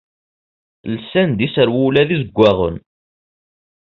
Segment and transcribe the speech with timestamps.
[0.93, 2.75] Lsan-d iserwula d izeggaɣen.